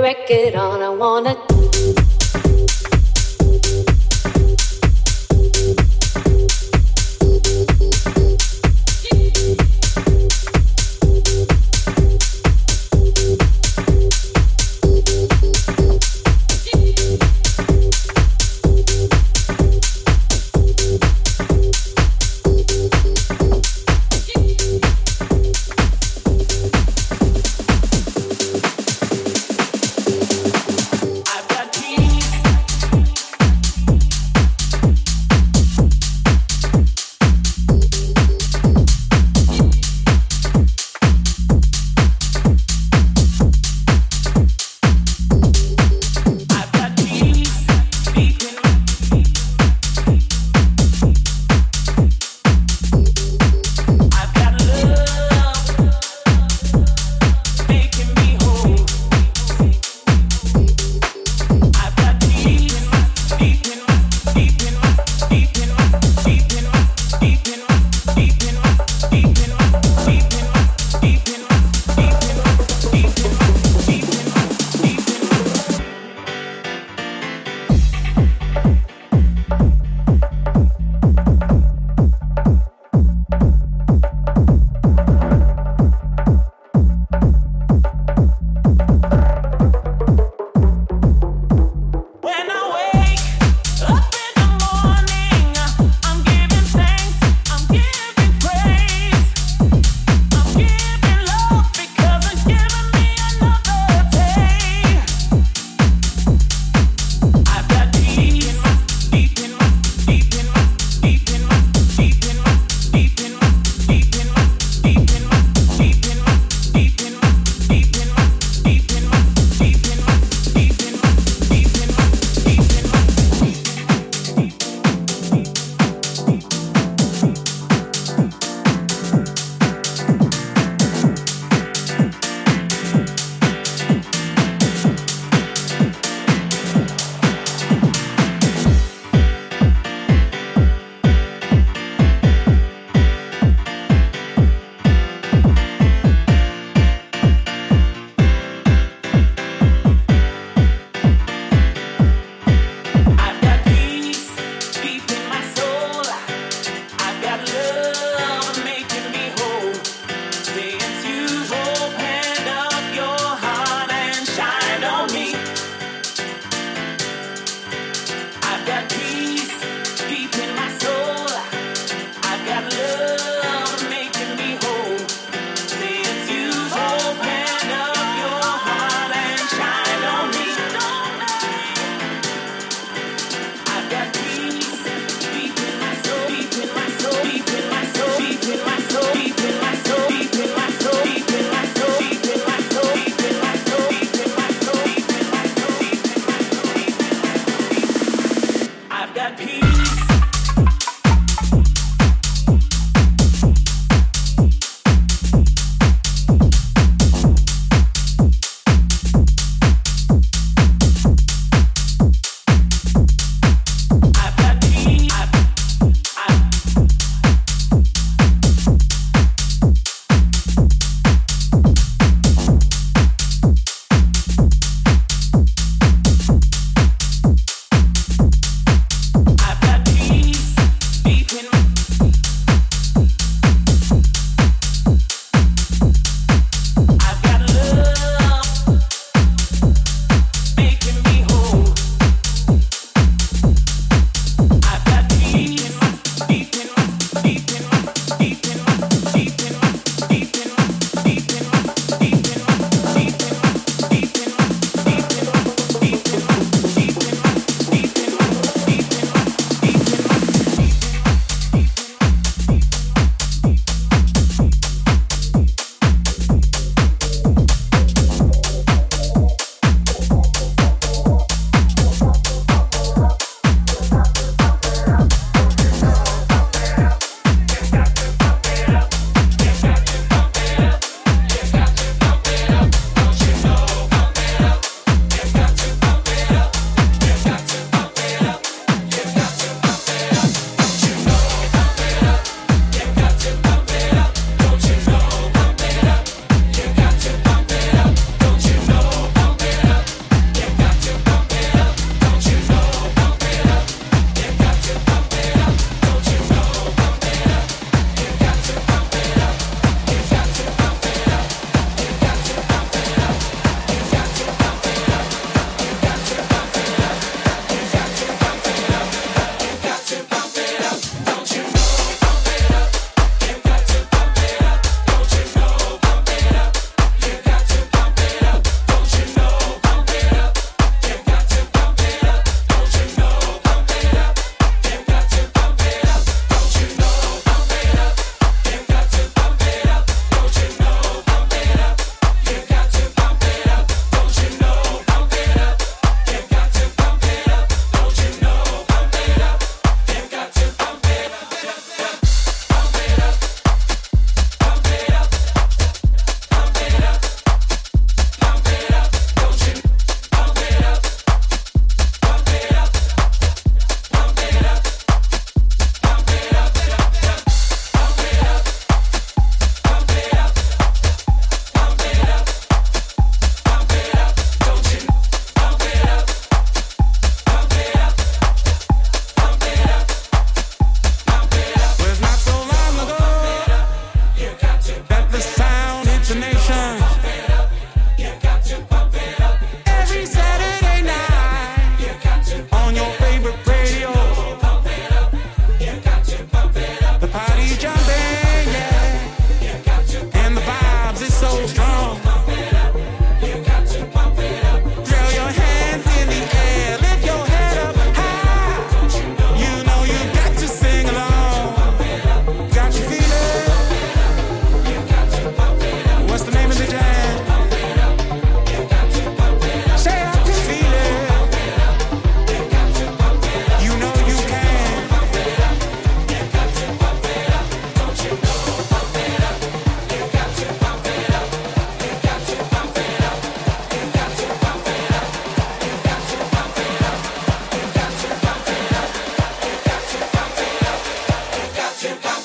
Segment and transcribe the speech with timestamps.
[0.00, 1.57] I've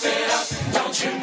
[0.01, 1.22] It up, don't you know?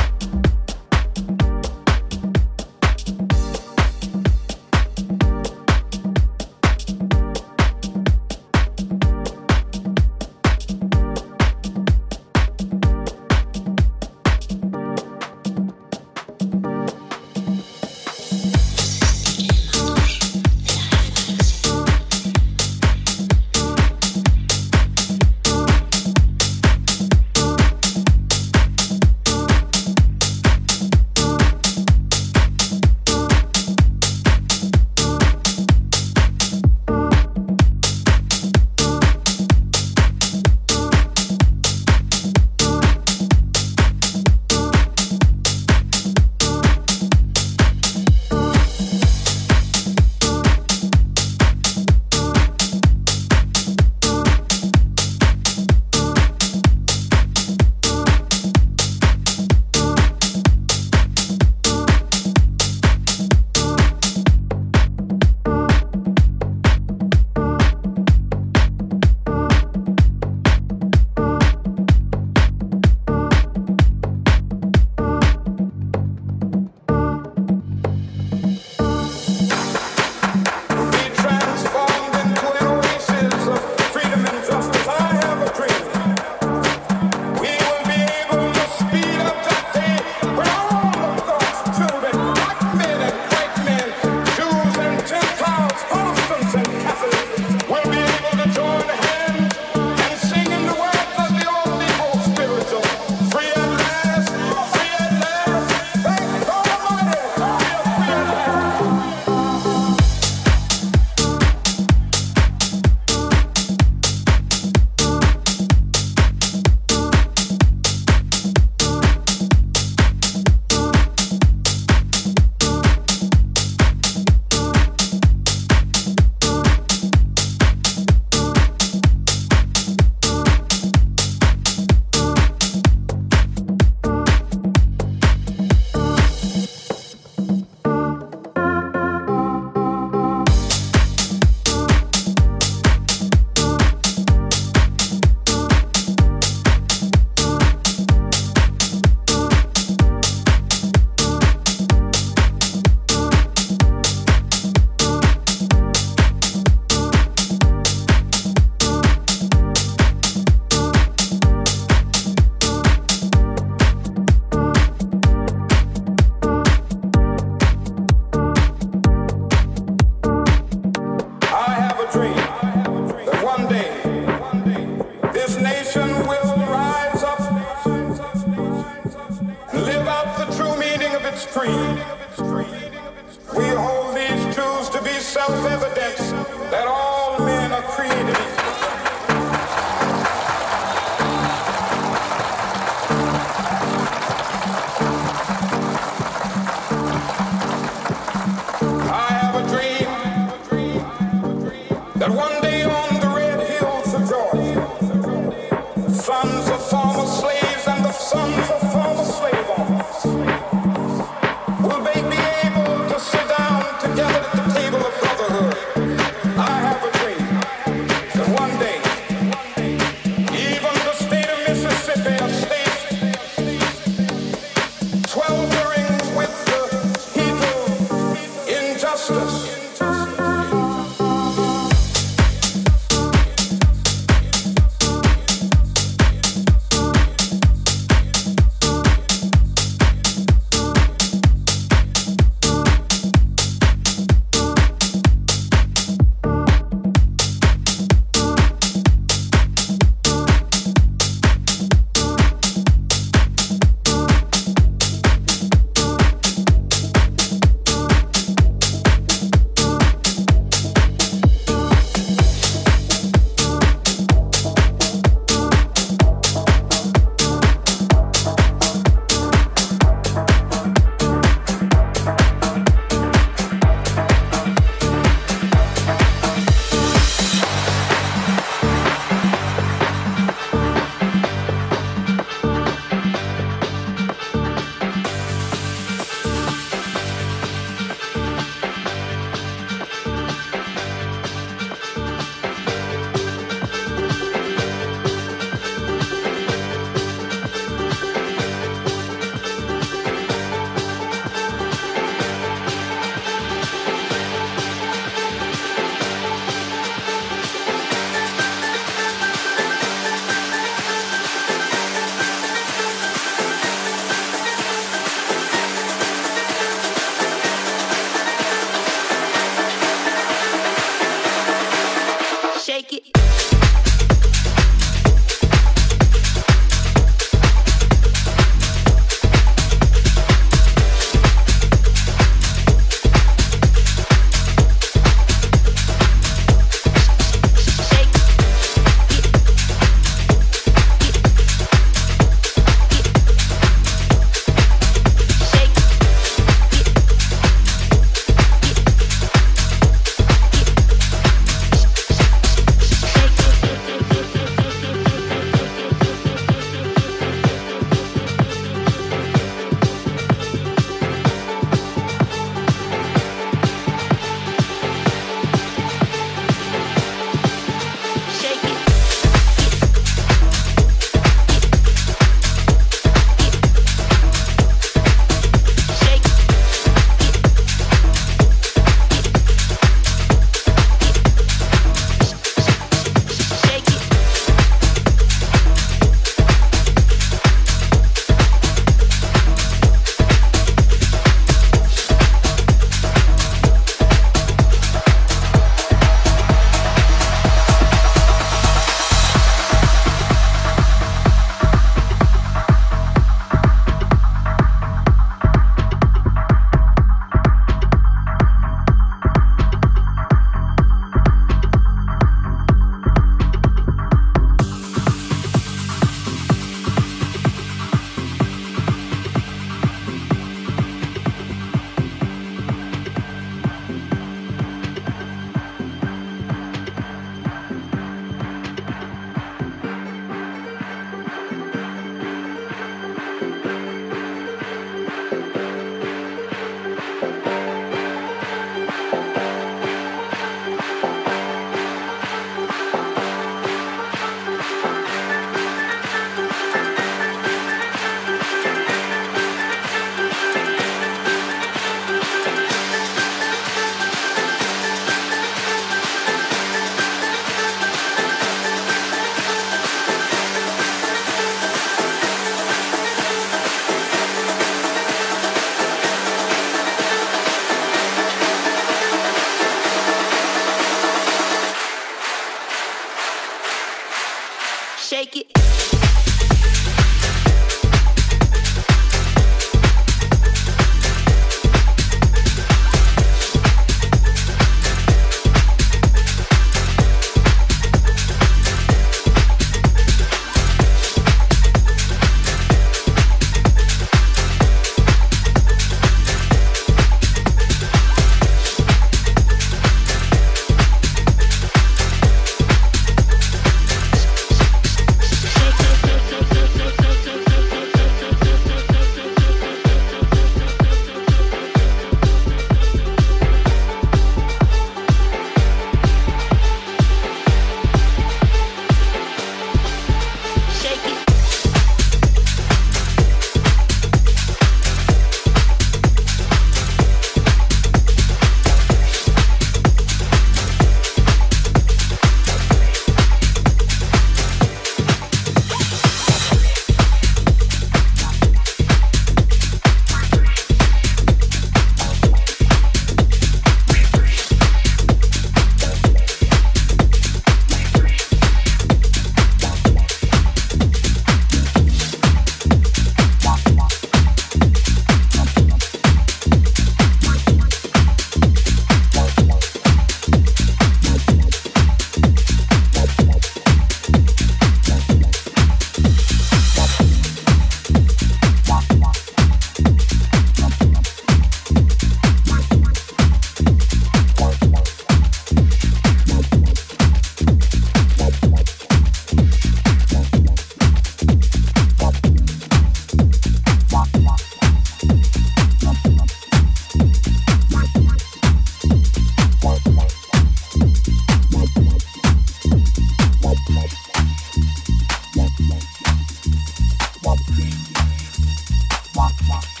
[599.41, 600.00] 哇哇哇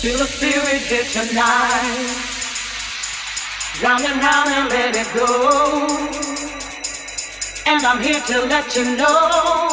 [0.00, 0.08] to
[4.20, 5.86] have let it go
[7.66, 9.68] And I'm here to let you know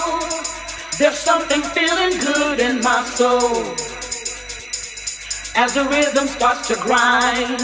[0.97, 3.75] There's something feeling good in my soul
[5.55, 7.61] As the rhythm starts to grind.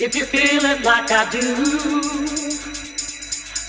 [0.00, 2.02] If you feel it like I do,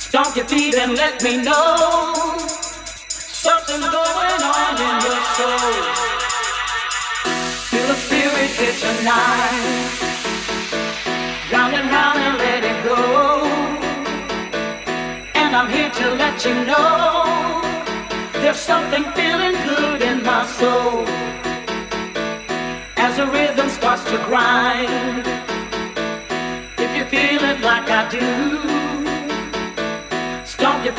[0.07, 6.28] stomp your feet and let me know something's going on in your soul.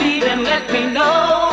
[0.00, 1.49] Feet and let me know